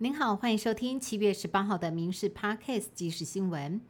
[0.00, 3.80] 您好，欢迎收听七月十八号的《民事 Podcast 即时新闻》。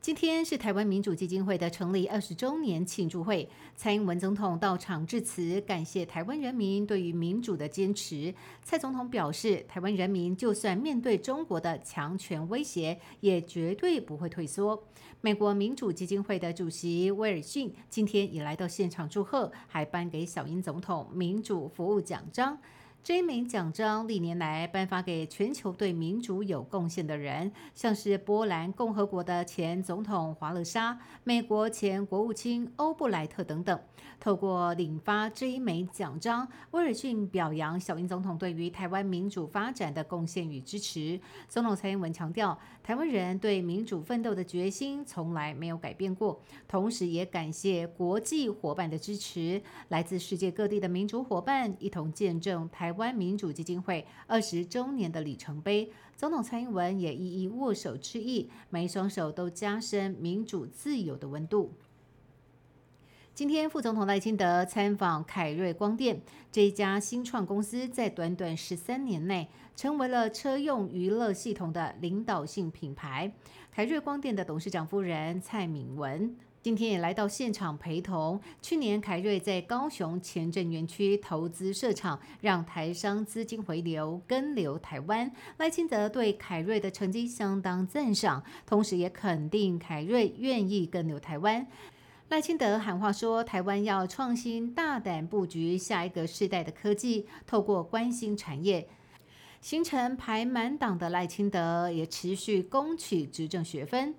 [0.00, 3.46] 今天是台湾民主基金会的成立二十周年庆祝会，
[3.76, 8.34] 蔡英文总统到场致辞，感谢台湾人民对于民主的坚持。
[8.62, 14.82] 蔡总统表示，台湾人民就算面对中国的强权威胁，也绝对不会退缩。
[15.20, 22.58] 美国民主基金会的主席威尔逊今天也来到现场祝贺，还颁给小英总统民主服务奖章。
[23.04, 33.78] 这一枚奖章历年来颁发给全球对民主有贡献的人，像是波兰共和国的前总统华勒沙、美国前国务卿欧布莱特等等。
[34.18, 41.20] 透过领发这一枚奖章，威尔逊表扬小英总统对于台湾民主发展的贡献与支持。
[41.46, 52.93] 总统蔡英文强调，台湾人对民主奋斗的决心从来没有改变过，同时也感谢国际伙伴的支持，来自世界各地的民主伙伴一同见证台。
[52.96, 61.72] 湾民主基金会二十周年的里程碑，总统蔡英文也一一握手致意，每一双手都加深民主自由的温度。
[63.34, 66.20] 今天，副总统赖清德参访凯瑞光电
[66.52, 73.32] 这一家新创公司，在短短十三年内，成为了车用娱乐系统的领导性品牌。
[73.72, 76.36] 凯瑞光电的董事长夫人蔡敏文。
[76.64, 78.40] 今天也来到现场陪同。
[78.62, 85.30] 去年凯瑞在高雄前镇园区投资设厂，让台商资金回流，跟留台湾。
[85.58, 91.66] 赖清德对凯瑞的成绩相当赞赏，同时也肯定凯瑞愿意跟留台湾。
[92.30, 98.88] 赖清德喊话说，台湾要创新、大胆布局下一个世代的科技，透过关心产业，
[99.60, 104.14] 形成排满党的赖清德也持续攻取执政学分。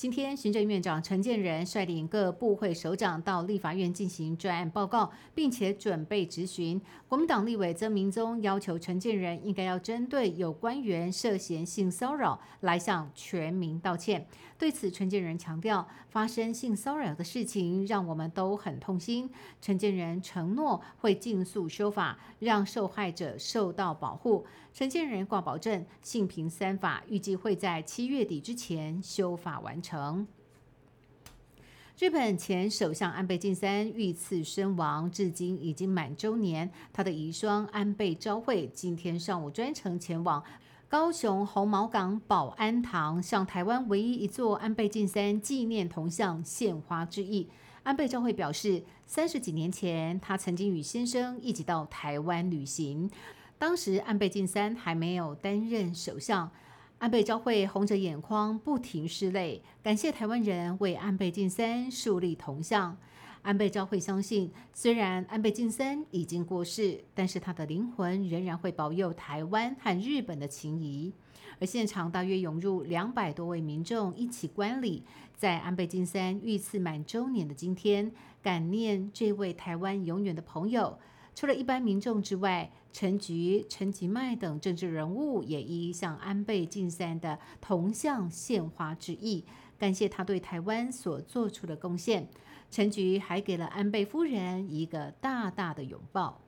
[0.00, 6.80] 今天，行政院长陈建仁率领各部会首长到立法院进行专案报告，并且准备质询。
[7.06, 14.26] 国民党立委曾明宗要求陈建仁应该要针对有官员涉嫌性骚扰来向全民道歉。
[14.56, 19.28] 对此，陈建仁强调，发生性骚扰的事情让我们都很痛心。
[19.60, 24.46] 陈建仁承诺会尽速修法，让受害者受到保护。
[24.72, 30.26] 陈建仁挂保证，性平三法预计会在七月底之前修法完成。
[31.98, 36.70] 日本前首相安倍晋三遇刺身亡，至今已经满周年。
[36.94, 40.42] 他的遗孀安倍昭惠今天上午专程前往
[40.88, 47.50] 高雄红毛港保安堂，向台湾唯一一座安倍晋三纪念铜像献花致意。
[47.82, 53.10] 安倍昭惠表示，三十几年前，他曾经与先生一起到台湾旅行，
[53.60, 56.50] 当时安倍晋三还没有担任首相。
[56.96, 62.96] 安倍昭惠红着眼眶，不停拭泪，感谢台湾人为安倍晋三树立铜像。
[63.42, 71.12] 安倍昭惠相信，虽然安倍晋三已经过世，但是他的灵魂仍然会保佑台湾和日本的情谊。
[71.58, 75.02] 而现场大约涌入两百多位民众一起观礼，
[75.36, 78.10] 在安倍晋三遇刺满周年的今天，
[78.42, 80.98] 感念这位台湾永远的朋友。
[81.34, 89.44] 除了一般民众之外，陈菊、陈吉迈等政治人物也一一向安倍晋三的铜像献花致意，
[89.78, 92.28] 感谢他对台湾所做出的贡献。
[92.70, 96.40] 陈菊还给了安倍夫人一个大大的拥抱。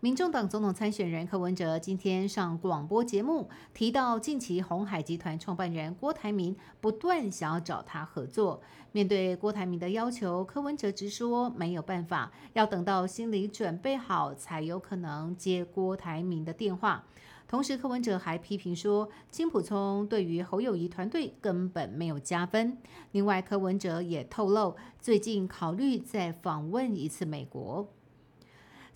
[0.00, 8.60] 民众党总统参选人柯文哲今天上广播节目，提到近期红海集团创办人郭台铭不断想要找他合作。
[8.92, 17.02] 面对郭台铭的要求，柯文哲直说没有办法，要等到心理准备好才有可能接郭台铭的电话。
[17.48, 22.76] 同时，柯文哲还批评说，金普聪对于侯友谊团队根本没有加分。
[23.12, 27.88] 另外，柯文哲也透露，最近考虑再访问一次美国。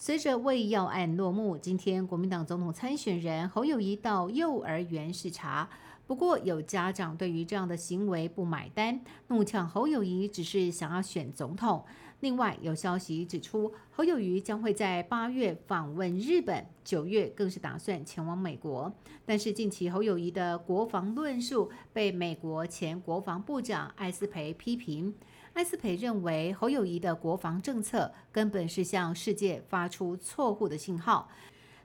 [0.03, 5.69] 随着胃药案落幕，今天国民党总统参选人侯友谊到幼儿园视察。
[6.07, 11.85] 不过，有家长对于这样的行为不买单，怒呛侯友谊只是想要选总统。
[12.21, 18.91] 另外，有消息指出，侯友谊将会在八月访问日本，九月更是打算前往美国。
[19.27, 25.15] 但是，近期侯友谊的国防论述被美国前国防部长艾斯培批评。
[25.53, 31.29] 艾斯培认为，侯友谊的国防政策根本是向世界发出错误的信号。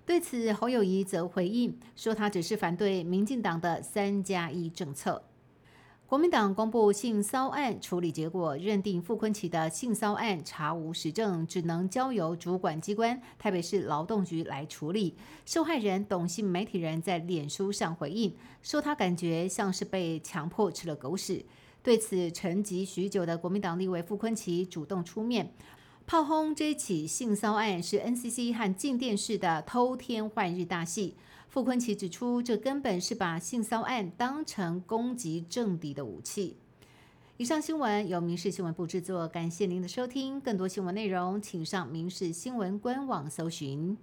[0.06, 5.24] 对此，侯友谊则回应说，他只是反对民进党的“三加一”政策。
[6.06, 15.18] 国民党公布性骚案处理结果，认定傅昆奇的性骚案查无实证，只能交由主管机关台北市劳动局来处理。
[15.48, 21.44] 受害人董姓媒体人在脸书上回应说，他感觉像是被强迫吃了狗屎。
[21.86, 25.54] 对此，沉寂许久的国民党立委傅昆奇主动出面，
[26.08, 31.16] 炮轰这起性骚案是 NCC 和静电视的偷天换日大戏。
[31.48, 36.58] 傅昆奇指出，这根本是把性骚案当成攻击政敌的武器。
[37.38, 40.42] 以上新闻由民事新闻部制作，感谢您的收听。
[40.42, 43.96] 更多新闻内容，请上民事新闻官网搜寻。